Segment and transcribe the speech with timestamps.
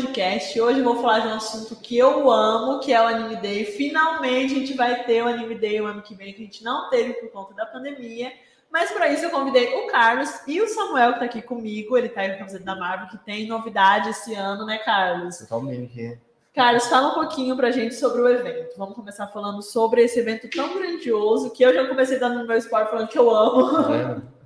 [0.00, 0.58] Agicast.
[0.58, 3.66] Hoje eu vou falar de um assunto que eu amo, que é o Anime Day.
[3.66, 6.64] Finalmente a gente vai ter o Anime Day o ano que vem, que a gente
[6.64, 8.32] não teve por conta da pandemia.
[8.70, 11.98] Mas para isso eu convidei o Carlos e o Samuel, que está aqui comigo.
[11.98, 15.38] Ele está aí com a camiseta da Marvel, que tem novidade esse ano, né, Carlos?
[15.38, 16.18] Totalmente.
[16.54, 18.78] Carlos, fala um pouquinho pra gente sobre o evento.
[18.78, 22.56] Vamos começar falando sobre esse evento tão grandioso que eu já comecei dando no meu
[22.56, 23.92] esporte falando que eu amo.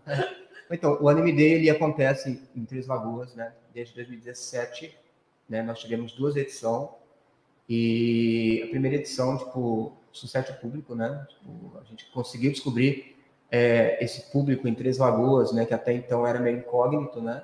[0.07, 0.35] É.
[0.71, 3.53] Então, o Anime Day ele acontece em Três Lagoas, né?
[3.73, 4.97] Desde 2017,
[5.49, 5.63] né?
[5.63, 6.89] Nós tivemos duas edições
[7.69, 11.27] e a primeira edição, tipo, sucesso público, né?
[11.29, 13.17] Tipo, a gente conseguiu descobrir
[13.51, 15.65] é, esse público em Três Lagoas, né?
[15.65, 17.43] Que até então era meio incógnito, né?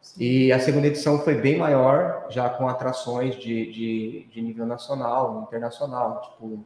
[0.00, 0.22] Sim.
[0.22, 5.42] E a segunda edição foi bem maior, já com atrações de, de, de nível nacional,
[5.42, 6.64] internacional, tipo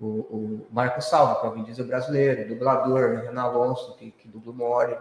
[0.00, 4.10] o, o Marco Salvo, que é o Vin Diesel brasileiro, o dublador, Renan Alonso, que,
[4.12, 4.96] que dubla o Mori,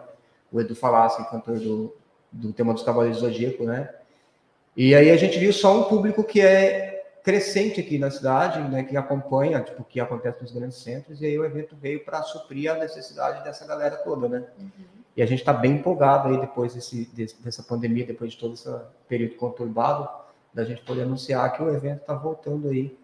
[0.51, 1.95] o Edu Falassi, cantor do,
[2.31, 3.89] do tema dos Cavaleiros do Zodíaco, né?
[4.75, 8.83] E aí a gente viu só um público que é crescente aqui na cidade, né,
[8.83, 12.23] que acompanha, tipo, o que acontece nos grandes centros, e aí o evento veio para
[12.23, 14.43] suprir a necessidade dessa galera toda, né?
[14.57, 14.71] Uhum.
[15.15, 18.53] E a gente está bem empolgado aí depois desse, desse, dessa pandemia, depois de todo
[18.53, 18.69] esse
[19.07, 20.07] período conturbado,
[20.53, 22.97] da gente poder anunciar que o evento está voltando aí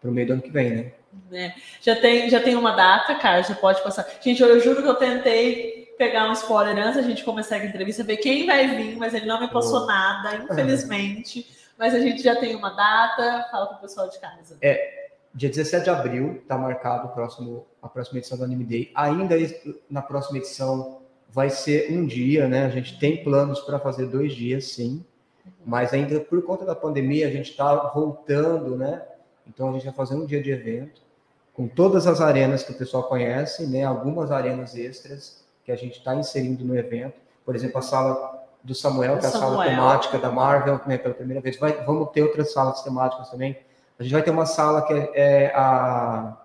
[0.00, 0.92] para o meio do ano que vem, né?
[1.30, 1.52] É.
[1.80, 4.06] Já, tem, já tem uma data, cara, já pode passar.
[4.20, 7.64] Gente, eu, eu juro que eu tentei pegar um spoiler antes a gente começar a
[7.64, 9.86] entrevista, ver quem vai vir, mas ele não me passou oh.
[9.86, 11.46] nada, infelizmente.
[11.78, 14.56] Mas a gente já tem uma data, fala para o pessoal de casa.
[14.60, 18.92] É, dia 17 de abril está marcado o próximo, a próxima edição do Anime Day.
[18.94, 19.36] Ainda
[19.90, 22.66] na próxima edição vai ser um dia, né?
[22.66, 25.04] A gente tem planos para fazer dois dias, sim.
[25.64, 29.02] Mas ainda por conta da pandemia, a gente está voltando, né?
[29.46, 31.00] Então a gente vai fazer um dia de evento
[31.54, 33.84] com todas as arenas que o pessoal conhece, né?
[33.84, 37.14] Algumas arenas extras que a gente está inserindo no evento.
[37.44, 39.50] Por exemplo, a sala do Samuel, que é a Samuel.
[39.50, 41.58] sala temática da Marvel, né, pela primeira vez.
[41.58, 43.56] Vai, vamos ter outras salas temáticas também.
[43.98, 46.36] A gente vai ter uma sala que é, é a,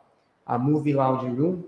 [0.45, 1.63] a Movie Lounge Room,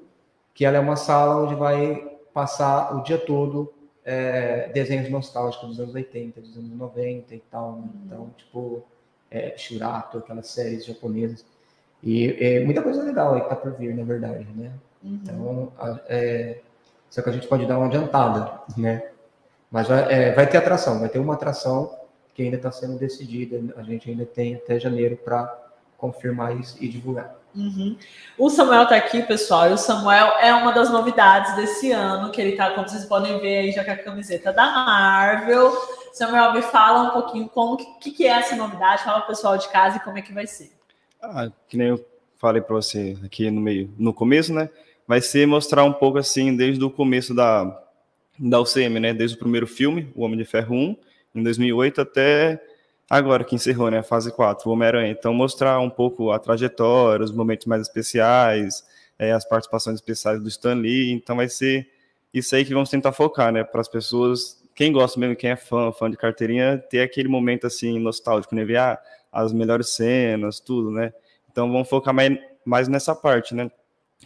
[0.54, 3.74] que ela é uma sala onde vai passar o dia todo
[4.04, 7.74] é, desenhos nostálgicos dos anos 80, dos anos 90 e tal.
[7.74, 7.78] Né?
[7.78, 7.92] Uhum.
[8.06, 8.84] Então, tipo,
[9.30, 11.46] é, Shurato, aquelas séries japonesas.
[12.02, 14.72] E é, muita coisa legal aí que tá por vir, na verdade, né?
[15.04, 15.20] Uhum.
[15.22, 15.74] Então,
[16.08, 16.60] é,
[17.10, 19.10] só que a gente pode dar uma adiantada, né?
[19.72, 21.98] Mas vai, é, vai ter atração, vai ter uma atração
[22.34, 23.74] que ainda está sendo decidida.
[23.78, 25.58] A gente ainda tem até janeiro para
[25.98, 27.36] confirmar isso e divulgar.
[27.56, 27.98] Uhum.
[28.38, 32.40] O Samuel está aqui, pessoal, e o Samuel é uma das novidades desse ano, que
[32.40, 35.72] ele está, como vocês podem ver aí, já com a camiseta da Marvel.
[36.14, 39.68] Samuel, me fala um pouquinho como que, que é essa novidade, fala o pessoal de
[39.70, 40.72] casa e como é que vai ser.
[41.22, 42.06] Ah, que nem eu
[42.38, 44.70] falei para você aqui no meio, no começo, né?
[45.10, 47.84] Vai ser mostrar um pouco assim, desde o começo da,
[48.38, 49.12] da UCM, né?
[49.12, 50.96] Desde o primeiro filme, O Homem de Ferro 1,
[51.34, 52.64] em 2008, até
[53.10, 53.98] agora que encerrou, né?
[53.98, 55.10] A fase 4, o Homem-Aranha.
[55.10, 58.84] Então, mostrar um pouco a trajetória, os momentos mais especiais,
[59.18, 61.12] é, as participações especiais do Stan Lee.
[61.12, 61.90] Então, vai ser
[62.32, 63.64] isso aí que vamos tentar focar, né?
[63.64, 67.66] Para as pessoas, quem gosta mesmo, quem é fã, fã de carteirinha, ter aquele momento
[67.66, 68.64] assim nostálgico, né?
[68.64, 71.12] Ver ah, as melhores cenas, tudo, né?
[71.52, 73.72] Então, vamos focar mais, mais nessa parte, né?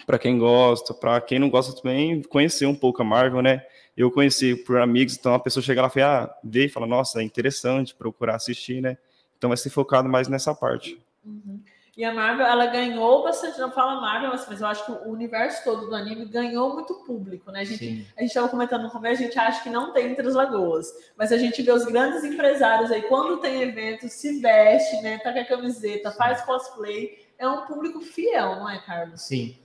[0.05, 3.65] Para quem gosta, para quem não gosta também, conhecer um pouco a Marvel, né?
[3.95, 6.87] Eu conheci por amigos, então a pessoa chega lá e fala, ah, vê e fala,
[6.87, 8.97] nossa, é interessante procurar assistir, né?
[9.37, 10.99] Então vai ser focado mais nessa parte.
[11.23, 11.61] Uhum.
[11.95, 15.63] E a Marvel, ela ganhou bastante, não fala Marvel, mas eu acho que o universo
[15.63, 17.59] todo do anime ganhou muito público, né?
[17.59, 20.33] A gente, a gente estava comentando no começo, a gente acha que não tem as
[20.33, 25.19] lagoas, mas a gente vê os grandes empresários aí, quando tem evento, se veste, né?
[25.19, 29.21] Tá com a camiseta, faz cosplay, é um público fiel, não é, Carlos?
[29.21, 29.55] Sim.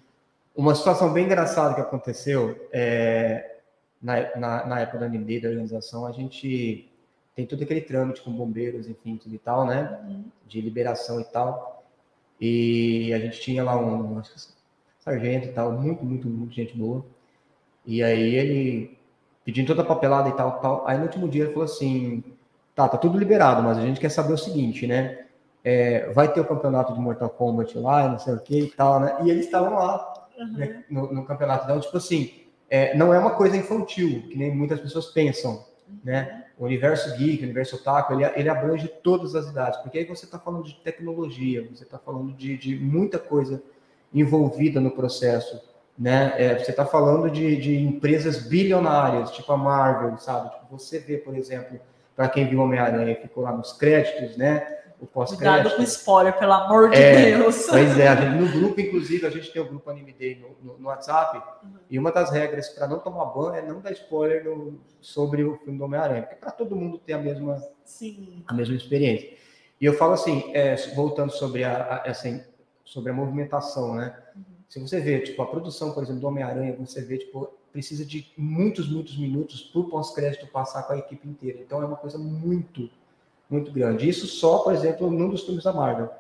[0.58, 3.58] Uma situação bem engraçada que aconteceu é,
[4.02, 6.90] na, na, na, época da NB, da organização, a gente
[7.37, 10.00] tem todo aquele trâmite com bombeiros, enfim, tudo e tal, né?
[10.02, 10.25] Uhum.
[10.49, 11.84] De liberação e tal.
[12.40, 14.20] E a gente tinha lá um
[14.99, 17.06] sargento e tal, muito, muito, muito gente boa.
[17.87, 18.99] E aí ele
[19.44, 20.88] pedindo toda a papelada e tal, tal.
[20.88, 22.25] Aí no último dia ele falou assim:
[22.75, 25.25] tá, tá tudo liberado, mas a gente quer saber o seguinte, né?
[25.62, 28.99] É, vai ter o campeonato de Mortal Kombat lá, não sei o que e tal,
[28.99, 29.19] né?
[29.22, 30.52] E eles estavam lá uhum.
[30.52, 31.64] né, no, no, campeonato.
[31.64, 32.32] Então, tipo assim,
[32.70, 35.64] é, não é uma coisa infantil, que nem muitas pessoas pensam,
[36.05, 36.44] né?
[36.58, 40.25] O universo geek, o universo otaku, ele, ele abrange todas as idades, porque aí você
[40.25, 43.62] está falando de tecnologia, você está falando de, de muita coisa
[44.12, 45.61] envolvida no processo,
[45.99, 46.32] né?
[46.37, 50.50] É, você está falando de, de empresas bilionárias, tipo a Marvel, sabe?
[50.50, 51.79] Tipo, você vê, por exemplo,
[52.14, 54.77] para quem viu Homem-Aranha ficou lá nos créditos, né?
[55.00, 55.62] O pós-crédito.
[55.62, 57.66] Cuidado com spoiler, pelo amor de é, Deus.
[57.68, 60.78] Pois é, gente, no grupo, inclusive, a gente tem o grupo Anime Day no, no,
[60.78, 61.70] no WhatsApp, uhum.
[61.90, 65.56] e uma das regras para não tomar ban é não dar spoiler no, sobre o
[65.58, 68.42] filme do Homem-Aranha, porque para todo mundo ter a mesma, Sim.
[68.46, 69.30] a mesma experiência.
[69.80, 72.42] E eu falo assim, é, voltando sobre a, a, assim,
[72.84, 74.16] sobre a movimentação, né?
[74.34, 74.42] Uhum.
[74.68, 78.32] Se você vê, tipo, a produção, por exemplo, do Homem-Aranha, você vê, tipo, precisa de
[78.36, 81.60] muitos, muitos minutos para o pós-crédito passar com a equipe inteira.
[81.60, 82.90] Então é uma coisa muito,
[83.48, 84.08] muito grande.
[84.08, 86.10] Isso só, por exemplo, num dos filmes da Marvel.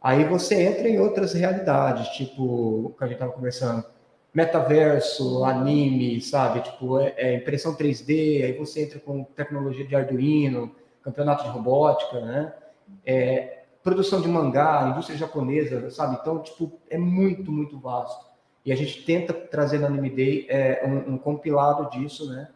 [0.00, 3.84] Aí você entra em outras realidades, tipo o que a gente estava conversando,
[4.32, 6.60] metaverso, anime, sabe?
[6.60, 10.70] Tipo, é, é, impressão 3D, aí você entra com tecnologia de Arduino,
[11.02, 12.52] campeonato de robótica, né?
[13.04, 16.18] É, produção de mangá, indústria japonesa, sabe?
[16.20, 18.26] Então, tipo, é muito, muito vasto.
[18.64, 22.48] E a gente tenta trazer na Anime Day é, um, um compilado disso, né?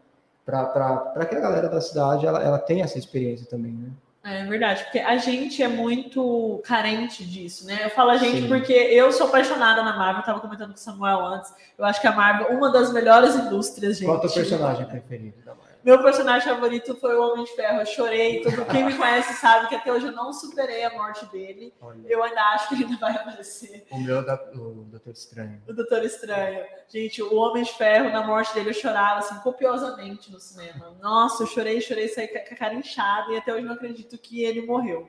[0.44, 3.90] Para que a galera da cidade ela, ela tenha essa experiência também, né?
[4.22, 7.84] É verdade, porque a gente é muito carente disso, né?
[7.84, 8.48] Eu falo a gente Sim.
[8.48, 11.50] porque eu sou apaixonada na Marvel, eu tava comentando com o Samuel antes.
[11.78, 14.06] Eu acho que a Marvel é uma das melhores indústrias, gente.
[14.06, 15.69] Qual é o teu personagem preferido da Marvel?
[15.82, 17.80] Meu personagem favorito foi o Homem de Ferro.
[17.80, 18.42] Eu chorei.
[18.42, 21.72] Todo quem me conhece sabe que até hoje eu não superei a morte dele.
[21.80, 22.00] Olha.
[22.06, 23.86] Eu ainda acho que ele ainda vai aparecer.
[23.90, 25.62] O meu é o Doutor Estranho.
[25.66, 26.64] O Doutor Estranho.
[26.88, 30.96] Gente, o Homem de Ferro, na morte dele, eu chorava assim, copiosamente no cinema.
[31.00, 34.42] Nossa, eu chorei, chorei, saí com a cara inchada e até hoje não acredito que
[34.44, 35.08] ele morreu.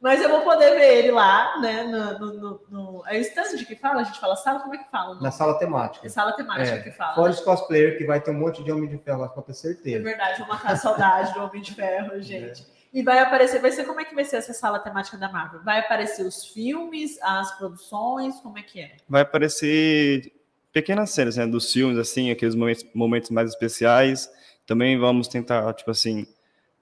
[0.00, 1.82] Mas eu vou poder ver ele lá, né?
[1.82, 3.06] No, no, no, no...
[3.06, 4.00] É stand que fala?
[4.00, 4.60] A gente fala sala?
[4.60, 5.20] Como é que fala?
[5.20, 6.06] Na sala temática.
[6.06, 6.82] É sala temática é.
[6.82, 7.14] que fala.
[7.14, 7.34] Fora né?
[7.34, 9.96] os cosplayer, que vai ter um monte de Homem de Ferro lá, pode ter certeza.
[9.96, 12.62] É verdade, vou matar a saudade do Homem de Ferro, gente.
[12.62, 12.80] É.
[12.92, 15.62] E vai aparecer, vai ser como é que vai ser essa sala temática da Marvel?
[15.62, 18.96] Vai aparecer os filmes, as produções, como é que é?
[19.08, 20.32] Vai aparecer
[20.72, 24.30] pequenas cenas, né, dos filmes, assim, aqueles momentos, momentos mais especiais.
[24.66, 26.26] Também vamos tentar, tipo assim,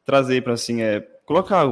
[0.05, 1.67] trazer para assim, é, colocar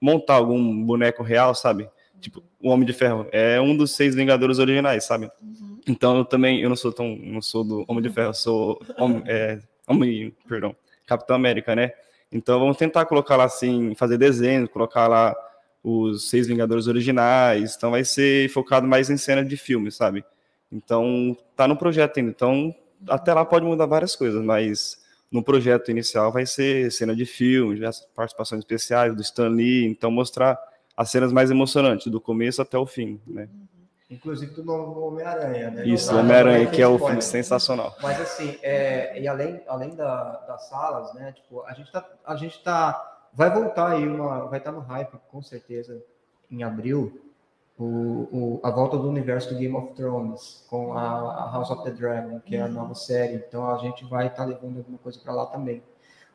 [0.00, 1.88] montar algum boneco real, sabe?
[2.20, 5.30] Tipo, o Homem de Ferro é um dos seis Vingadores originais, sabe?
[5.42, 5.80] Uhum.
[5.86, 9.22] Então eu também, eu não sou tão, não sou do Homem de Ferro, sou homem,
[9.26, 10.76] é, homem, perdão,
[11.06, 11.92] Capitão América, né?
[12.30, 15.34] Então vamos tentar colocar lá assim, fazer desenho, colocar lá
[15.82, 17.74] os seis Vingadores originais.
[17.76, 20.24] Então vai ser focado mais em cena de filme, sabe?
[20.70, 22.30] Então tá no projeto ainda.
[22.30, 22.74] Então
[23.08, 24.99] até lá pode mudar várias coisas, mas
[25.30, 27.80] no projeto inicial vai ser cena de filme,
[28.14, 30.58] participações especiais do Stan Lee, então mostrar
[30.96, 33.48] as cenas mais emocionantes, do começo até o fim, né?
[34.10, 35.86] Inclusive do novo Homem-Aranha, né?
[35.86, 37.96] Isso, Homem-Aranha, que é o filme sensacional.
[38.02, 41.32] Mas assim, é, e além, além da, das salas, né?
[41.32, 44.82] Tipo, a gente tá, a gente tá, vai voltar aí uma, vai estar tá no
[44.82, 46.02] hype, com certeza,
[46.50, 47.29] em abril,
[47.80, 51.82] o, o, a volta do universo do Game of Thrones com a, a House of
[51.82, 53.36] the Dragon, que é a nova série.
[53.36, 55.82] Então a gente vai estar tá levando alguma coisa para lá também.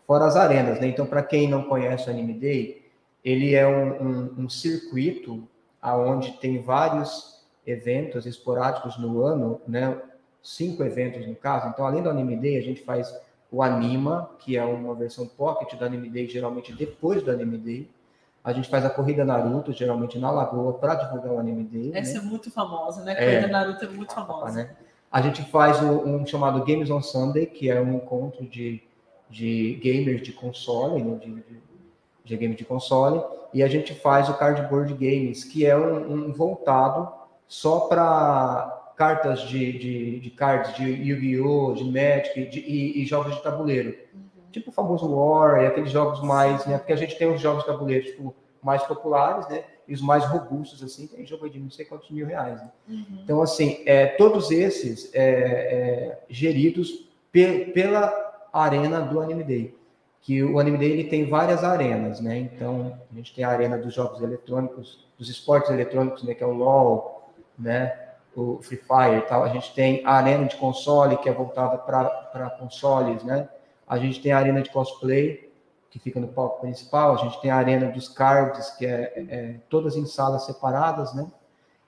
[0.07, 0.88] Fora as arenas, né?
[0.88, 2.86] Então, para quem não conhece o Anime Day,
[3.24, 5.47] ele é um, um, um circuito
[5.81, 10.00] aonde tem vários eventos esporádicos no ano, né?
[10.42, 11.69] Cinco eventos no caso.
[11.69, 13.15] Então, além do Anime Day, a gente faz
[13.51, 17.89] o Anima, que é uma versão pocket do Anime Day, geralmente depois do Anime Day.
[18.45, 21.92] A gente faz a corrida Naruto, geralmente na Lagoa, para divulgar o anime dele.
[21.95, 22.19] Essa né?
[22.19, 23.13] é muito famosa, né?
[23.13, 24.63] A corrida é, Naruto é muito famosa.
[24.63, 24.69] Né?
[25.12, 28.83] A gente faz um, um, chamado Games on Sunday, que é um encontro de,
[29.31, 31.18] de gamers de console, né?
[31.18, 31.61] de, de,
[32.23, 33.23] de games de console.
[33.52, 37.11] E a gente faz o Cardboard Games, que é um, um voltado
[37.47, 43.33] só para cartas de, de, de cards de Yu-Gi-Oh!, de Magic de, e, e jogos
[43.35, 43.95] de tabuleiro
[44.56, 46.78] tipo o famoso War e aqueles jogos mais, né?
[46.78, 48.33] Porque a gente tem os jogos de tabuleiro tipo,
[48.64, 49.66] mais populares, né?
[49.85, 52.59] E os mais robustos, assim, tem jogo de não sei quantos mil reais.
[52.59, 52.71] Né?
[52.88, 53.19] Uhum.
[53.24, 58.12] Então, assim, é, todos esses é, é, geridos pe pela
[58.52, 59.78] arena do Anime Day.
[60.21, 62.38] Que o Anime Day ele tem várias arenas, né?
[62.38, 66.33] Então, a gente tem a arena dos jogos eletrônicos, dos esportes eletrônicos, né?
[66.33, 67.94] Que é o LoL, né?
[68.35, 69.44] O Free Fire e tal.
[69.44, 73.50] A gente tem a arena de console, que é voltada para consoles, né?
[73.87, 75.51] A gente tem a arena de cosplay,
[75.89, 77.13] que fica no palco principal.
[77.13, 81.25] A gente tem a arena dos cards, que é, é todas em salas separadas, né?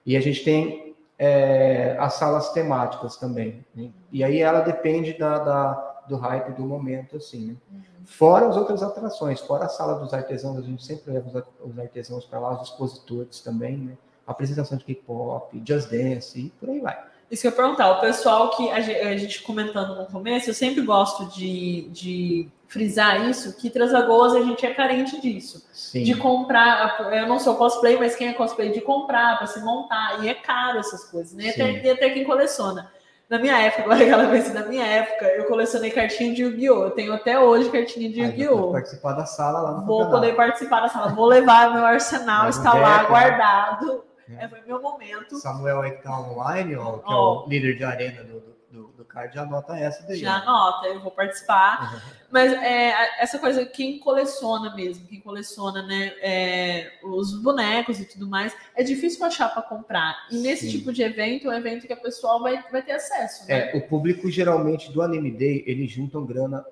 [0.06, 3.66] E a gente tem é, as salas temáticas também.
[3.76, 3.92] Né?
[4.12, 7.56] E aí ela depende da, da, do hype do momento, assim, né?
[7.72, 7.82] Uhum.
[8.06, 12.24] Fora as outras atrações, fora a sala dos artesãos, a gente sempre leva os artesãos
[12.24, 13.98] para lá, os expositores também, né?
[14.26, 16.98] Apresentação de K-pop, Just Dance e por aí vai.
[17.30, 20.82] Isso que eu ia perguntar, o pessoal que a gente, comentando no começo, eu sempre
[20.82, 25.66] gosto de, de frisar isso, que Transagoas a gente é carente disso.
[25.74, 26.04] Sim.
[26.04, 30.24] De comprar, eu não sou cosplay, mas quem é cosplay de comprar, para se montar,
[30.24, 31.50] e é caro essas coisas, né?
[31.50, 32.90] Até, e até quem coleciona.
[33.30, 36.84] Na minha época, agora que ela vez na minha época, eu colecionei cartinha de Yu-Gi-Oh!
[36.86, 38.72] Eu tenho até hoje cartinha de Yu-Gi-Oh!
[38.72, 40.12] participar da sala lá no Vou campeonato.
[40.12, 41.10] poder participar da sala.
[41.10, 44.07] Vou levar meu arsenal, está lá guardado.
[44.36, 44.48] É.
[44.48, 45.38] foi meu momento.
[45.38, 47.12] Samuel aí que tá online, ó, que oh.
[47.12, 50.20] é o líder de arena do, do, do card, já anota essa daí.
[50.20, 51.94] Já anota, eu vou participar.
[51.94, 52.00] Uhum.
[52.30, 58.28] Mas é, essa coisa, quem coleciona mesmo, quem coleciona né, é, os bonecos e tudo
[58.28, 60.28] mais, é difícil achar para comprar.
[60.30, 60.78] E nesse Sim.
[60.78, 63.48] tipo de evento, é um evento que a pessoa vai, vai ter acesso.
[63.48, 63.72] Né?
[63.72, 66.66] É, o público geralmente do Anime Day, eles juntam grana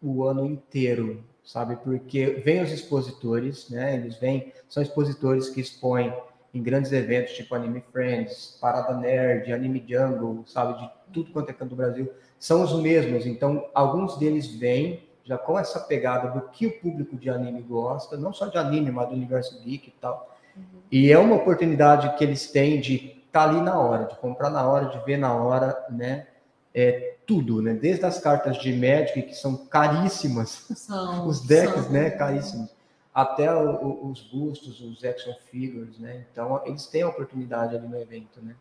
[0.00, 1.76] o ano inteiro, sabe?
[1.76, 3.94] Porque vem os expositores, né?
[3.94, 6.12] Eles vêm, são expositores que expõem
[6.52, 11.52] em grandes eventos tipo Anime Friends, Parada Nerd, Anime Jungle, sabe, de tudo quanto é
[11.52, 13.26] canto do Brasil, são os mesmos.
[13.26, 18.16] Então, alguns deles vêm já com essa pegada do que o público de anime gosta,
[18.16, 20.34] não só de anime, mas do universo geek e tal.
[20.56, 20.62] Uhum.
[20.90, 22.94] E é uma oportunidade que eles têm de
[23.26, 26.26] estar tá ali na hora, de comprar na hora, de ver na hora, né?
[26.74, 27.74] É tudo, né?
[27.74, 31.92] Desde as cartas de Magic, que são caríssimas, são, os decks, são.
[31.92, 32.10] né?
[32.10, 32.77] Caríssimos
[33.20, 36.24] até o, os bustos, os action figures, né?
[36.30, 38.54] Então eles têm a oportunidade ali no evento, né?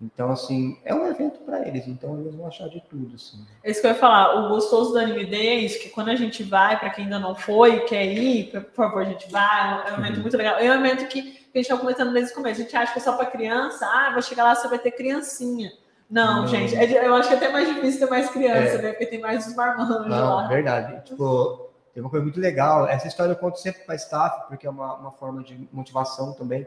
[0.00, 3.46] Então, assim, é um evento para eles, então eles vão achar de tudo, assim.
[3.62, 6.08] É isso que eu ia falar, o gostoso do Anime Day é isso, que quando
[6.08, 9.88] a gente vai, para quem ainda não foi, quer ir, por favor, a gente vai,
[9.88, 10.22] é um evento uhum.
[10.22, 10.58] muito legal.
[10.58, 12.92] É um evento que, que a gente está comentando desde o começo, a gente acha
[12.92, 15.72] que é só para criança, ah, vou chegar lá, você vai ter criancinha.
[16.10, 16.46] Não, não.
[16.48, 18.82] gente, é, eu acho que é até mais difícil ter mais criança, é.
[18.82, 18.90] né?
[18.90, 20.46] Porque tem mais os marmanjos lá.
[20.48, 21.04] verdade.
[21.04, 22.88] Tipo, tem uma coisa muito legal.
[22.88, 26.66] Essa história eu conto sempre para staff, porque é uma, uma forma de motivação também.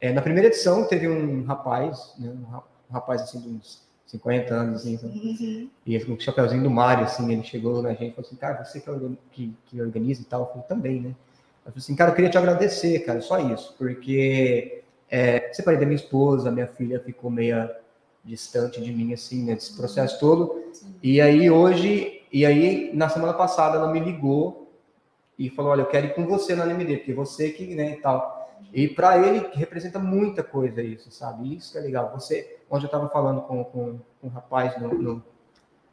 [0.00, 4.80] É, na primeira edição teve um rapaz, né, um rapaz assim de uns 50 anos,
[4.80, 5.70] assim, uhum.
[5.84, 8.36] e ele com o chapéuzinho do Mário, assim, ele chegou na gente e falou assim,
[8.36, 11.08] cara, você que, que, que organiza e tal, eu falei, também, né?
[11.64, 15.86] Eu falei assim, cara, eu queria te agradecer, cara, só isso, porque é, separei da
[15.86, 17.74] minha esposa, minha filha ficou meia
[18.22, 20.62] distante de mim, assim, nesse né, processo todo,
[21.02, 24.68] e aí hoje e aí, na semana passada, ela me ligou
[25.38, 27.96] e falou: Olha, eu quero ir com você na NMD, porque você que, né, e
[28.00, 28.50] tal.
[28.72, 31.54] E para ele representa muita coisa isso, sabe?
[31.54, 32.10] Isso que é legal.
[32.12, 35.22] Você, onde eu estava falando com, com, com um rapaz no, no,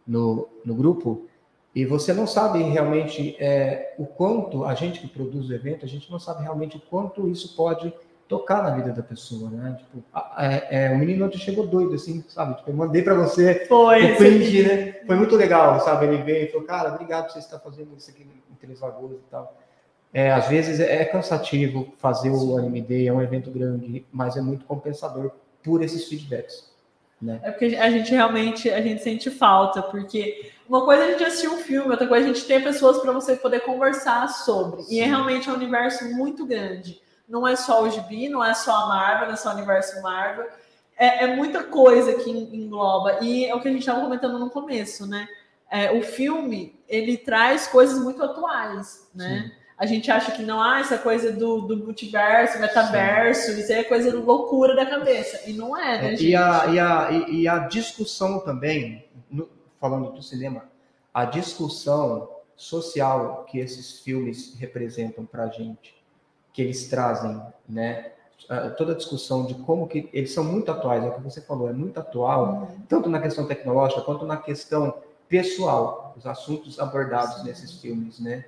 [0.07, 1.27] no, no, grupo,
[1.75, 5.88] e você não sabe realmente é, o quanto a gente que produz o evento, a
[5.88, 7.93] gente não sabe realmente o quanto isso pode
[8.32, 9.78] tocar na vida da pessoa, né?
[9.78, 10.02] Tipo,
[10.38, 12.56] é, é, o menino ontem chegou doido, assim, sabe?
[12.56, 14.94] Tipo, eu mandei para você Foi, o print, né?
[15.06, 16.06] Foi muito legal, sabe?
[16.06, 19.18] Ele veio e falou, cara, obrigado por você estar fazendo isso aqui em Três Lagoas
[19.18, 19.54] e tal.
[20.14, 24.42] É, às vezes é cansativo fazer o Anime Day, é um evento grande, mas é
[24.42, 26.72] muito compensador por esses feedbacks.
[27.22, 27.38] Né?
[27.44, 31.24] É porque a gente realmente a gente sente falta, porque uma coisa é a gente
[31.26, 34.84] assistir um filme, outra coisa é a gente ter pessoas para você poder conversar sobre.
[34.84, 34.96] Sim.
[34.96, 38.75] E é realmente um universo muito grande não é só o gibi, não é só
[38.75, 40.48] a Marvel, não é só o universo Marvel.
[40.98, 43.20] É, é muita coisa que engloba.
[43.22, 45.28] E é o que a gente estava comentando no começo, né?
[45.70, 49.46] É, o filme, ele traz coisas muito atuais, né?
[49.46, 49.62] Sim.
[49.78, 53.62] A gente acha que não, ah, essa coisa do, do multiverso, metaverso, Sim.
[53.62, 55.50] isso é coisa loucura da cabeça.
[55.50, 59.50] E não é, né, é, e, a, e, a, e, a discussão também, no,
[59.80, 60.70] falando do cinema,
[61.12, 66.00] a discussão social que esses filmes representam para a gente
[66.53, 68.12] que eles trazem, né?
[68.77, 71.70] Toda a discussão de como que eles são muito atuais, é o que você falou,
[71.70, 72.81] é muito atual, uhum.
[72.89, 74.93] tanto na questão tecnológica quanto na questão
[75.29, 77.43] pessoal, os assuntos abordados Sim.
[77.46, 78.43] nesses filmes, né?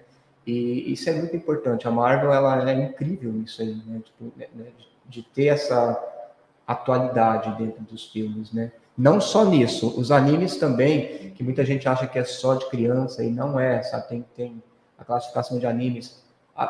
[0.46, 1.88] E isso é muito importante.
[1.88, 4.02] A Marvel ela é incrível nisso aí, né?
[4.04, 4.66] Tipo, né, né?
[4.78, 5.98] de, de ter essa
[6.68, 8.72] atualidade dentro dos filmes, né?
[8.98, 13.24] Não só nisso, os animes também, que muita gente acha que é só de criança
[13.24, 14.08] e não é, sabe?
[14.08, 14.64] Tem, tem
[14.98, 16.23] a classificação de animes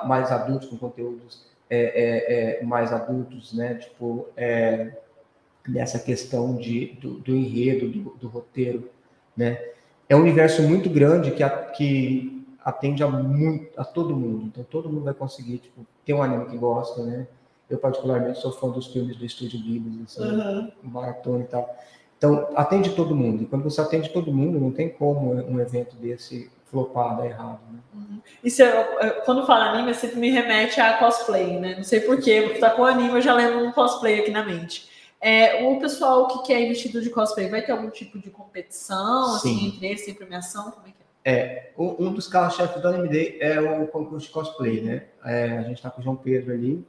[0.05, 3.75] mais adultos, com conteúdos é, é, é, mais adultos, né?
[3.75, 4.95] Tipo, é,
[5.67, 8.89] nessa questão de, do, do enredo, do, do, roteiro,
[9.35, 9.59] né?
[10.07, 14.45] É um universo muito grande que, a, que atende a, muito, a todo mundo.
[14.45, 17.27] Então, todo mundo vai conseguir, tipo, ter um anime que gosta, né?
[17.69, 20.71] Eu, particularmente, sou fã dos filmes do Estúdio Ghibli, assim, uhum.
[20.83, 21.75] maratona e tal.
[22.17, 23.43] Então, atende todo mundo.
[23.43, 27.59] E quando você atende todo mundo, não tem como um evento desse flopar, dar errado,
[27.71, 27.79] né?
[27.93, 28.19] Uhum.
[28.43, 28.63] Isso,
[29.23, 31.75] quando fala anime, sempre me remete a cosplay, né?
[31.75, 34.89] Não sei porquê, tá com anime, eu já lembro um cosplay aqui na mente.
[35.21, 39.35] É, o pessoal que quer ir vestido de cosplay, vai ter algum tipo de competição,
[39.35, 39.55] assim, Sim.
[39.55, 40.71] assim, entre eles, sem premiação?
[40.71, 41.31] Como é que é?
[41.31, 45.03] É, um dos carros-chefes do Anime Day é o concurso de cosplay, né?
[45.23, 46.85] É, a gente tá com o João Pedro ali,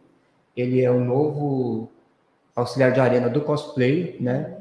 [0.56, 1.88] ele é o novo
[2.56, 4.56] auxiliar de arena do cosplay, né?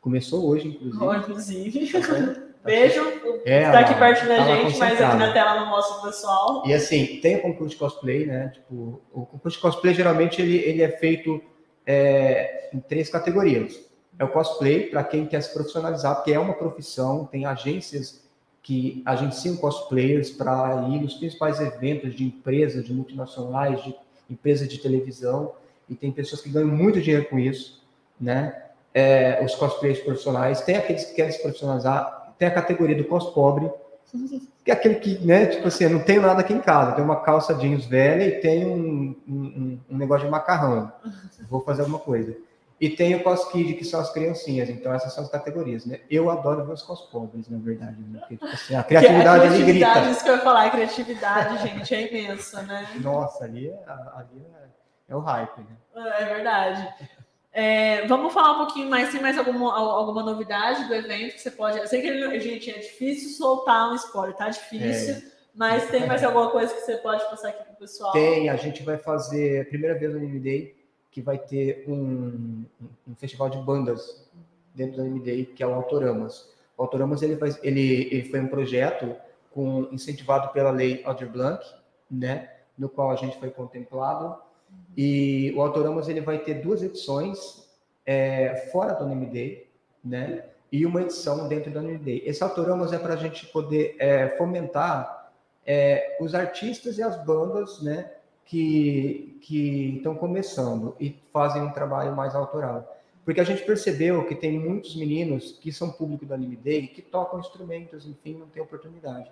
[0.00, 1.04] Começou hoje, inclusive.
[1.04, 1.92] Oh, inclusive.
[1.92, 3.00] Tá Beijo.
[3.44, 6.62] É, tá aqui perto da gente, mas aqui na tela não mostra o pessoal.
[6.64, 8.52] E assim, tem o concurso de cosplay, né?
[8.54, 11.42] Tipo, o concurso de cosplay geralmente ele, ele é feito
[11.86, 13.80] é, em três categorias.
[14.18, 18.22] é o cosplay para quem quer se profissionalizar, porque é uma profissão, tem agências
[18.62, 23.94] que agenciam cosplayers para ir nos principais eventos de empresas, de multinacionais, de
[24.30, 25.52] empresas de televisão,
[25.88, 27.82] e tem pessoas que ganham muito dinheiro com isso,
[28.20, 28.62] né?
[28.94, 33.26] É, os cosplayers profissionais, tem aqueles que querem se profissionalizar, tem a categoria do cos
[33.26, 33.70] pobre,
[34.64, 37.20] que é aquele que, né, tipo assim, não tenho nada aqui em casa, tem uma
[37.20, 40.90] calça jeans velha e tem um, um, um negócio de macarrão,
[41.48, 42.36] vou fazer alguma coisa.
[42.80, 44.68] E tem o cos kid, que são as criancinhas.
[44.68, 46.00] Então, essas são as categorias, né?
[46.10, 47.96] Eu adoro ver os cos pobres, na verdade.
[48.00, 48.18] Né?
[48.18, 50.10] Porque, tipo assim, a criatividade, ali grita.
[50.10, 52.88] Isso que eu ia falar, a criatividade, gente, é imensa, né?
[53.00, 53.84] Nossa, ali é,
[54.16, 54.44] ali
[55.08, 55.76] é, é o hype, né?
[55.94, 56.88] É verdade.
[57.52, 59.10] É, vamos falar um pouquinho mais.
[59.10, 61.78] Tem mais alguma, alguma novidade do evento que você pode.
[61.78, 65.14] Eu sei que, gente, é difícil soltar um spoiler, tá difícil.
[65.14, 65.32] É.
[65.54, 68.12] Mas tem mais alguma coisa que você pode passar aqui pro pessoal?
[68.12, 70.74] Tem, a gente vai fazer, primeira vez no Anime Day,
[71.10, 72.64] que vai ter um,
[73.06, 74.26] um festival de bandas
[74.74, 76.48] dentro do Day que é o Autoramas.
[76.76, 79.14] O Autoramas ele, vai, ele, ele foi um projeto
[79.50, 81.62] com, incentivado pela lei Aldir Blanc,
[82.10, 84.36] né, no qual a gente foi contemplado.
[84.96, 87.66] E o Autoramas ele vai ter duas edições
[88.04, 89.70] é, fora do Day
[90.04, 94.28] né, e uma edição dentro do Day Esse Autoramas é para a gente poder é,
[94.36, 95.32] fomentar
[95.64, 98.10] é, os artistas e as bandas, né,
[98.44, 102.96] que, que estão começando e fazem um trabalho mais autoral.
[103.24, 107.00] Porque a gente percebeu que tem muitos meninos que são público do Anime Day que
[107.00, 109.30] tocam instrumentos, enfim, não tem oportunidade.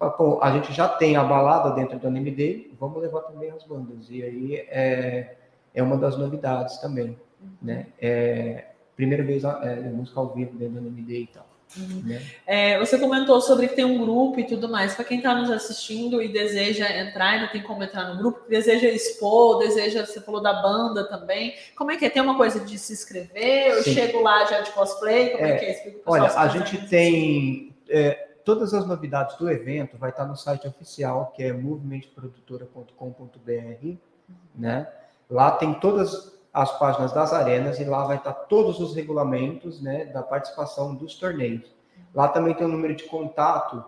[0.00, 0.42] Uhum.
[0.42, 4.10] A gente já tem a balada dentro do Anime Day, vamos levar também as bandas.
[4.10, 5.36] E aí é,
[5.74, 7.18] é uma das novidades também.
[7.40, 7.48] Uhum.
[7.62, 7.86] Né?
[7.98, 11.49] É, primeira vez é, música ao vivo dentro do Anime Day e tal.
[11.76, 12.02] Uhum.
[12.04, 12.22] Né?
[12.46, 14.94] É, você comentou sobre que tem um grupo e tudo mais.
[14.94, 18.88] Para quem está nos assistindo e deseja entrar, ainda tem como entrar no grupo, deseja
[18.88, 21.54] expor, deseja, você falou da banda também.
[21.76, 22.10] Como é que é?
[22.10, 23.72] Tem uma coisa de se inscrever?
[23.72, 23.94] Eu Sim.
[23.94, 25.30] chego lá já de cosplay?
[25.30, 25.96] Como é, é que é?
[26.06, 31.32] Olha, a gente tem é, todas as novidades do evento, vai estar no site oficial,
[31.36, 33.96] que é movimentprodutora.com.br,
[34.54, 34.88] né?
[35.28, 40.06] Lá tem todas as páginas das arenas e lá vai estar todos os regulamentos né,
[40.06, 41.70] da participação dos torneios.
[42.14, 43.84] Lá também tem um número de contato,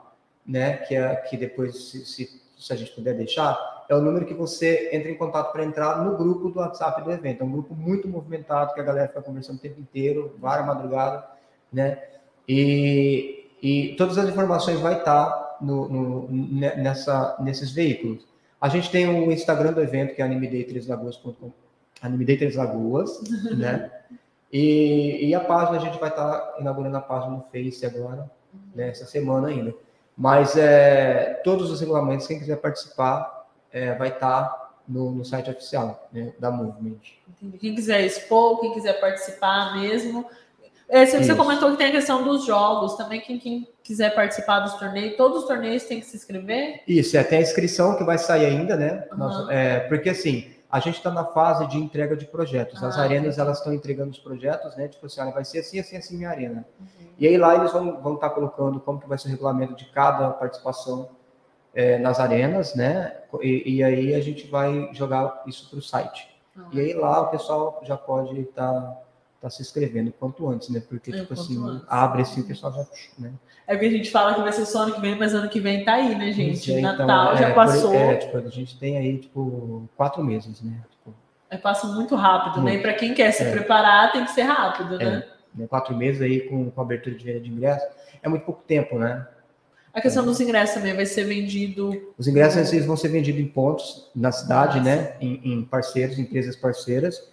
[0.46, 4.24] né, que, é, que depois, se, se, se a gente puder deixar, é o número
[4.24, 7.42] que você entra em contato para entrar no grupo do WhatsApp do evento.
[7.42, 11.24] É um grupo muito movimentado, que a galera fica conversando o tempo inteiro, várias madrugadas,
[11.72, 12.00] né?
[12.48, 18.26] E, e todas as informações vai estar no, no, nessa, nesses veículos.
[18.60, 21.50] A gente tem o Instagram do evento, que é animeday3lagoas.com
[22.02, 23.20] Anime Day Três Lagoas,
[23.56, 23.90] né?
[24.52, 28.30] E, e, a página, a gente vai estar tá inaugurando a página no Face agora,
[28.74, 29.74] né, essa semana ainda.
[30.14, 35.50] Mas é, todos os regulamentos, quem quiser participar, é, vai estar tá no, no, site
[35.50, 36.98] oficial né, da Movement.
[37.28, 37.56] Entendi.
[37.56, 40.26] Quem quiser expor, quem quiser participar mesmo.
[40.86, 41.34] É, você Isso.
[41.34, 45.42] comentou que tem a questão dos jogos também, quem, quem, quiser participar dos torneios, todos
[45.42, 46.82] os torneios têm que se inscrever?
[46.86, 49.06] Isso, é, tem a inscrição que vai sair ainda, né?
[49.10, 49.18] Uhum.
[49.18, 52.82] Nós, é, porque assim, a gente está na fase de entrega de projetos.
[52.82, 54.88] As ah, arenas, elas estão entregando os projetos, né?
[54.88, 56.64] Tipo assim, olha, vai ser assim, assim, assim minha arena.
[56.80, 56.86] Uhum.
[57.18, 59.74] E aí lá eles vão vão estar tá colocando como que vai ser o regulamento
[59.74, 61.10] de cada participação
[61.74, 63.14] é, nas arenas, né?
[63.42, 66.34] E, e, aí a gente vai jogar isso para o site.
[66.56, 66.64] Uhum.
[66.72, 68.98] E aí lá o pessoal já pode estar tá,
[69.42, 70.80] tá se inscrevendo quanto antes, né?
[70.88, 71.84] Porque, é, tipo assim, antes.
[71.88, 72.86] abre assim, o pessoal já,
[73.18, 73.32] né?
[73.66, 75.60] É porque a gente fala que vai ser só ano que vem, mas ano que
[75.60, 76.72] vem tá aí, né, gente?
[76.72, 77.92] Então, Natal já é, passou.
[77.92, 80.80] É, tipo, a gente tem aí, tipo, quatro meses, né?
[80.90, 81.14] Tipo,
[81.50, 82.66] é, passa muito rápido, muito.
[82.66, 82.76] né?
[82.76, 83.50] E para quem quer se é.
[83.50, 85.24] preparar, tem que ser rápido, né?
[85.60, 87.84] É, quatro meses aí com, com abertura de venda de ingresso.
[88.22, 89.26] É muito pouco tempo, né?
[89.92, 92.14] A questão dos ingressos também vai ser vendido.
[92.16, 94.96] Os ingressos eles vão ser vendidos em pontos na cidade, Nossa.
[94.96, 95.16] né?
[95.20, 97.28] Em, em, parceiros, empresas parceiras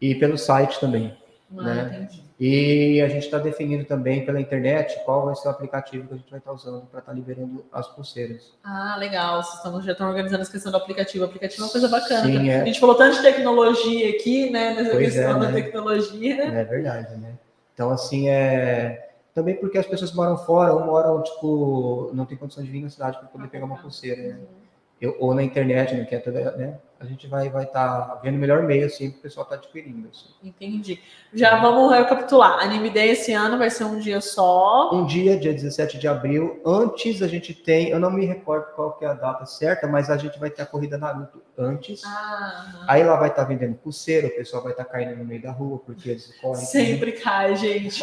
[0.00, 1.16] e pelo site também.
[1.58, 1.96] Ah, né?
[2.04, 2.22] Entendi.
[2.44, 6.16] E a gente está definindo também pela internet qual vai ser o aplicativo que a
[6.16, 8.52] gente vai estar tá usando para estar tá liberando as pulseiras.
[8.64, 9.42] Ah, legal.
[9.42, 11.24] Vocês estão, já estão organizando essa questão do aplicativo.
[11.24, 12.24] O aplicativo é uma coisa bacana.
[12.24, 12.62] Sim, é.
[12.62, 14.74] A gente falou tanto de tecnologia aqui, né?
[14.74, 15.46] Nessa pois questão é, né?
[15.46, 16.44] da tecnologia.
[16.44, 17.38] É verdade, né?
[17.74, 19.10] Então, assim, é.
[19.34, 22.90] Também porque as pessoas moram fora ou moram, tipo, não tem condição de vir na
[22.90, 24.40] cidade para poder pegar uma pulseira, né?
[25.00, 26.04] Eu, ou na internet, né?
[26.04, 26.78] Que é toda, né?
[27.02, 29.56] A gente vai vai estar tá vendo o melhor meio assim que o pessoal está
[29.56, 30.08] adquirindo.
[30.08, 30.28] Assim.
[30.42, 31.00] Entendi.
[31.34, 32.62] Já vamos recapitular.
[32.62, 34.94] Anime Day esse ano vai ser um dia só.
[34.94, 36.60] Um dia, dia 17 de abril.
[36.64, 40.10] Antes a gente tem, eu não me recordo qual que é a data certa, mas
[40.10, 42.02] a gente vai ter a corrida Naruto antes.
[42.04, 45.24] Ah, Aí lá vai estar tá vendendo pulseira, o pessoal vai estar tá caindo no
[45.24, 46.64] meio da rua porque eles correm.
[46.64, 48.02] Sempre cai, gente.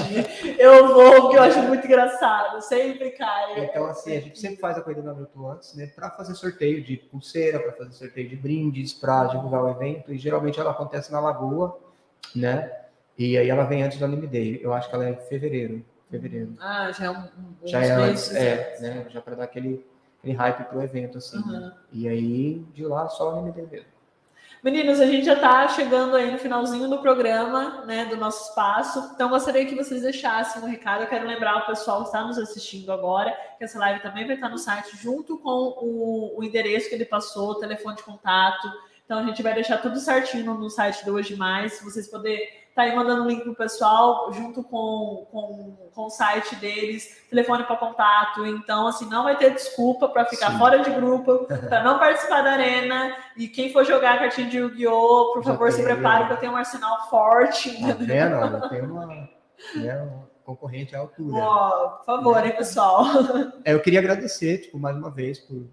[0.59, 2.61] eu vou porque eu acho muito engraçado.
[2.61, 3.65] Sempre cai.
[3.65, 6.97] Então assim a gente sempre faz a corrida Naruto antes, né, para fazer sorteio de
[6.97, 11.19] pulseira, para fazer sorteio de brindes para divulgar o evento, e geralmente ela acontece na
[11.19, 11.77] Lagoa,
[12.35, 12.71] né?
[13.17, 14.59] E aí ela vem antes do Anime Day.
[14.63, 15.83] Eu acho que ela é em fevereiro.
[16.09, 16.55] Fevereiro.
[16.59, 17.27] Ah, já é um,
[17.65, 19.05] já é antes, é, né?
[19.09, 19.85] Já para dar aquele,
[20.19, 21.37] aquele hype pro evento, assim.
[21.37, 21.51] Uhum.
[21.51, 21.73] Né?
[21.91, 23.98] E aí, de lá, só o Anime Day mesmo.
[24.61, 29.11] Meninos, a gente já está chegando aí no finalzinho do programa, né, do nosso espaço.
[29.15, 31.03] Então, gostaria que vocês deixassem um recado.
[31.03, 34.35] Eu quero lembrar o pessoal que está nos assistindo agora que essa live também vai
[34.35, 38.67] estar no site, junto com o, o endereço que ele passou, o telefone de contato.
[39.05, 42.45] Então, a gente vai deixar tudo certinho no site do Hoje Mais, se vocês poderem
[42.75, 47.75] tá aí mandando link pro pessoal, junto com, com, com o site deles, telefone para
[47.75, 48.45] contato.
[48.45, 50.57] Então, assim, não vai ter desculpa para ficar Sim.
[50.57, 53.15] fora de grupo, para não participar da arena.
[53.35, 56.55] E quem for jogar a cartinha de Yu-Gi-Oh!, por favor, se prepare para ter um
[56.55, 57.71] arsenal forte.
[57.81, 58.35] Tá vendo?
[58.35, 59.05] Olha, tem uma,
[59.75, 61.37] né, uma concorrente à altura.
[61.37, 63.03] Oh, por favor, hein, pessoal.
[63.65, 65.67] É, eu queria agradecer, tipo, mais uma vez, por,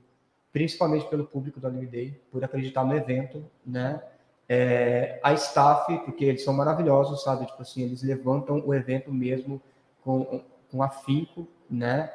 [0.52, 4.02] principalmente pelo público do Anime Day, por acreditar no evento, né?
[4.48, 7.46] É, a staff, porque eles são maravilhosos, sabe?
[7.46, 9.60] Tipo assim, eles levantam o evento mesmo
[10.02, 12.10] com, com afinco, né?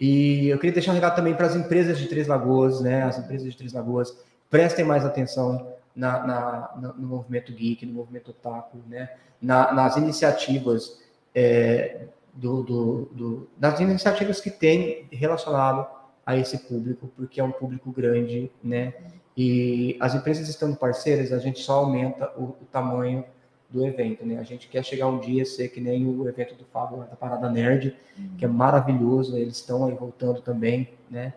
[0.00, 3.02] E eu queria deixar um recado também para as empresas de Três Lagoas, né?
[3.02, 4.16] As empresas de Três Lagoas,
[4.50, 9.10] prestem mais atenção na, na, no movimento geek, no movimento otaku, né?
[9.40, 11.00] Na, nas iniciativas
[11.34, 13.48] é, do, do, do,
[13.80, 15.86] iniciativas que tem relacionado
[16.24, 18.94] a esse público, porque é um público grande, né?
[19.36, 23.24] E as empresas estando parceiras, a gente só aumenta o, o tamanho
[23.68, 24.38] do evento, né?
[24.38, 27.50] A gente quer chegar um dia ser que nem o evento do Fábio da Parada
[27.50, 28.36] Nerd, uhum.
[28.38, 31.34] que é maravilhoso, eles estão aí voltando também, né?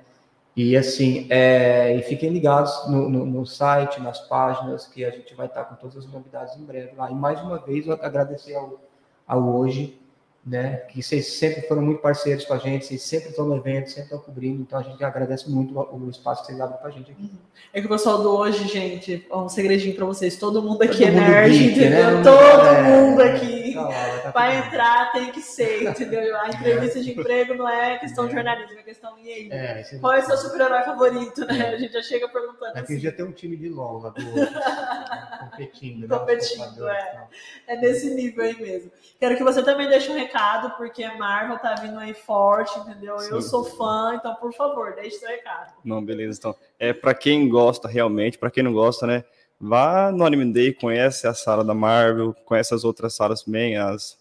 [0.56, 5.36] E assim, é, e fiquem ligados no, no, no, site, nas páginas, que a gente
[5.36, 7.12] vai estar com todas as novidades em breve lá.
[7.12, 8.80] E mais uma vez, eu agradecer ao,
[9.28, 10.00] ao Hoje,
[10.48, 10.78] né?
[10.88, 14.04] Que vocês sempre foram muito parceiros com a gente, vocês sempre estão no evento, sempre
[14.04, 17.12] estão cobrindo, então a gente agradece muito o espaço que vocês abrem para a gente
[17.12, 17.24] aqui.
[17.24, 17.38] Uhum.
[17.74, 21.08] É que o pessoal do hoje, gente, um segredinho para vocês, todo mundo aqui todo
[21.08, 22.12] é nerd, geek, entendeu?
[22.12, 22.24] Né?
[22.24, 26.36] Todo é, mundo aqui tá lá, tá vai entrar, tem que ser, entendeu?
[26.38, 29.50] A entrevista de emprego não é questão de jornalismo, é questão de aí.
[29.52, 31.72] É, Qual é o seu super-herói favorito, né?
[31.72, 31.76] É.
[31.76, 32.72] A gente já chega perguntando.
[32.72, 33.00] Aqui assim.
[33.00, 35.50] já tem um time de LOL lá do outro, né?
[35.52, 36.08] competindo.
[36.08, 36.18] Né?
[36.18, 37.28] Competindo, é.
[37.68, 38.92] É nesse nível aí mesmo.
[39.20, 40.37] Quero que você também deixe um recado,
[40.78, 43.18] porque a Marvel tá vindo aí forte, entendeu?
[43.20, 43.32] Sim.
[43.32, 45.74] Eu sou fã, então, por favor, deixe seu recado.
[45.84, 46.38] Não, beleza.
[46.40, 49.24] Então, é para quem gosta realmente, para quem não gosta, né?
[49.60, 54.18] Vá no Anime Day, conhece a sala da Marvel, conhece as outras salas também, as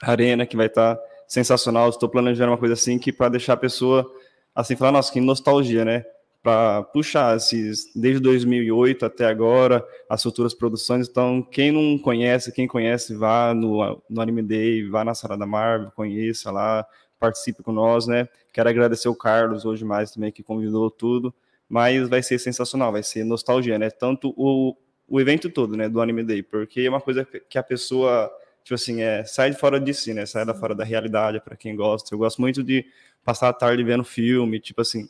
[0.00, 1.88] Arena, que vai estar tá sensacional.
[1.88, 4.10] Estou planejando uma coisa assim que para deixar a pessoa
[4.54, 6.04] assim falar, nossa, que nostalgia, né?
[6.42, 11.08] Para puxar esses, desde 2008 até agora, as futuras produções.
[11.08, 15.46] Então, quem não conhece, quem conhece, vá no, no Anime Day, vá na sala da
[15.46, 16.86] Marvel, conheça lá,
[17.18, 18.26] participe com nós, né?
[18.52, 21.32] Quero agradecer o Carlos hoje mais também, que convidou tudo,
[21.68, 23.90] mas vai ser sensacional, vai ser nostalgia, né?
[23.90, 24.74] Tanto o,
[25.06, 28.32] o evento todo, né, do Anime Day, porque é uma coisa que a pessoa,
[28.64, 30.24] tipo assim, é, sai de fora de si, né?
[30.24, 32.14] Sai da fora da realidade, para quem gosta.
[32.14, 32.86] Eu gosto muito de
[33.22, 35.06] passar a tarde vendo filme, tipo assim,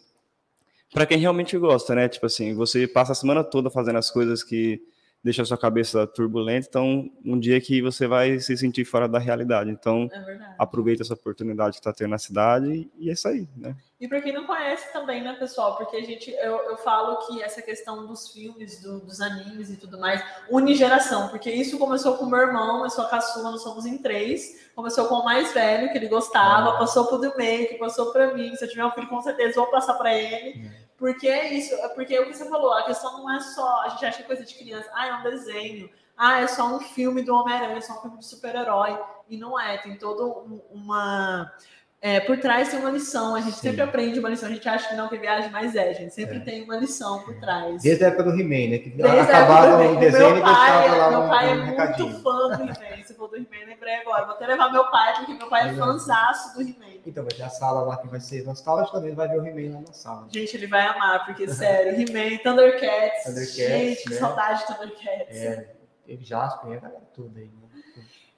[0.93, 2.09] para quem realmente gosta, né?
[2.09, 4.83] Tipo assim, você passa a semana toda fazendo as coisas que
[5.23, 9.19] deixam a sua cabeça turbulenta, então um dia que você vai se sentir fora da
[9.19, 9.71] realidade.
[9.71, 13.77] Então, é aproveita essa oportunidade que está tendo na cidade e é isso aí, né?
[14.01, 15.77] E para quem não conhece também, né, pessoal?
[15.77, 19.77] Porque a gente, eu, eu falo que essa questão dos filmes, do, dos animes e
[19.77, 23.51] tudo mais, une geração, porque isso começou com o meu irmão, eu sou a caçula,
[23.51, 24.71] nós somos em três.
[24.75, 26.79] Começou com o mais velho, que ele gostava, ah.
[26.79, 28.57] passou pro do meio, que passou para mim.
[28.57, 30.67] Se eu tiver um filho, com certeza vou passar para ele.
[30.67, 30.80] É.
[31.01, 33.81] Porque é isso, é porque é o que você falou, a questão não é só,
[33.81, 36.77] a gente acha que é coisa de criança, ah, é um desenho, ah, é só
[36.77, 39.01] um filme do Homem-Aranha, é só um filme de super-herói.
[39.27, 40.23] E não é, tem toda
[40.71, 41.51] uma
[42.03, 43.61] é, por trás tem uma lição, a gente Sim.
[43.61, 46.15] sempre aprende uma lição, a gente acha que não que viagem, mas é, a gente
[46.15, 46.41] sempre é.
[46.41, 47.83] tem uma lição por trás.
[47.83, 48.79] Desde a época do He-Man, né?
[48.79, 51.79] Que Desde acabaram o desenho meu pai, e lá Meu pai um, é um muito
[51.79, 52.21] recadinho.
[52.21, 54.25] fã do He-Man, se for do He-Man, lembrei agora.
[54.25, 57.01] Vou até levar meu pai, porque meu pai é fãzaço do He-Man.
[57.05, 59.75] Então, vai ter a sala lá que vai ser nostálgica, também vai ver o He-Man
[59.75, 60.29] lá na sala.
[60.31, 64.15] Gente, ele vai amar, porque, sério, He-Man, Thundercats, Thundercats, gente, né?
[64.15, 65.37] que saudade de Thundercats.
[65.37, 65.75] É,
[66.07, 66.81] teve Jasper,
[67.13, 67.53] tudo aí, né?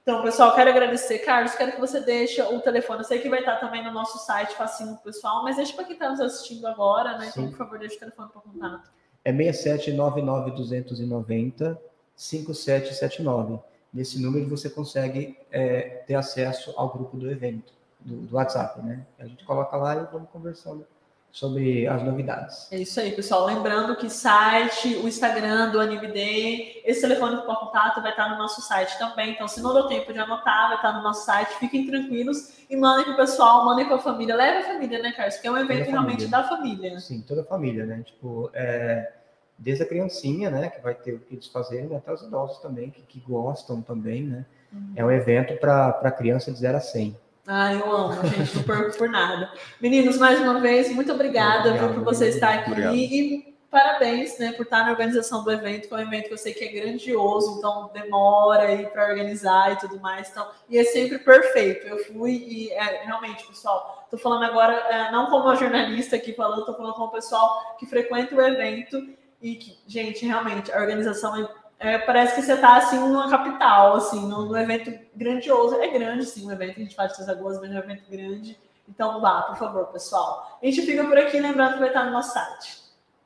[0.03, 1.19] Então, pessoal, quero agradecer.
[1.21, 3.01] Carlos, quero que você deixe o telefone.
[3.01, 5.85] Eu sei que vai estar também no nosso site, facinho pro pessoal, mas deixa para
[5.85, 7.29] quem está nos assistindo agora, né?
[7.31, 8.91] Então, por favor, deixe o telefone para contato.
[9.25, 11.79] É 6799290
[12.17, 13.61] 5779.
[13.92, 19.07] Nesse número você consegue é, ter acesso ao grupo do evento, do, do WhatsApp, né?
[19.18, 20.87] A gente coloca lá e vamos conversando
[21.33, 22.70] sobre as novidades.
[22.70, 23.46] É isso aí, pessoal.
[23.46, 28.37] Lembrando que site, o Instagram do Anime Day, esse telefone para contato vai estar no
[28.37, 29.33] nosso site também.
[29.33, 31.55] Então, se não deu tempo de anotar, vai estar no nosso site.
[31.59, 34.37] Fiquem tranquilos e mandem para o pessoal, mandem para a família.
[34.37, 35.37] Leve a família, né, Carlos?
[35.37, 37.00] Porque é um evento realmente da família.
[37.00, 38.02] Sim, toda a família, né?
[38.05, 39.11] Tipo, é,
[39.59, 42.59] desde a criancinha, né, que vai ter o que eles fazerem, né, até os idosos
[42.59, 44.47] também, que, que gostam também, né?
[44.73, 44.93] Uhum.
[44.97, 47.17] É um evento para criança de 0 a 100.
[47.47, 49.51] Ah, eu amo, gente, não perco por nada.
[49.81, 52.71] Meninos, mais uma vez, muito obrigada Obrigado, por você estar aqui.
[52.71, 52.95] Obrigado.
[52.95, 56.38] E parabéns né, por estar na organização do evento, que é um evento que eu
[56.38, 60.31] sei que é grandioso, então demora aí para organizar e tudo mais.
[60.31, 61.87] Então, e é sempre perfeito.
[61.87, 66.33] Eu fui e é, realmente, pessoal, estou falando agora, é, não como uma jornalista aqui
[66.35, 69.03] falando, estou falando como o pessoal que frequenta o evento
[69.42, 73.96] e que, gente, realmente, a organização é é, parece que você está assim numa capital,
[73.96, 75.74] assim, num, evento grandioso.
[75.81, 78.57] É grande, sim, um evento, a gente faz Três Lagoas, mas é um evento grande.
[78.88, 80.61] Então vá, por favor, pessoal.
[80.62, 82.85] A gente fica por aqui, lembrando que vai estar no nosso site.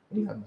[0.09, 0.43] Obrigado.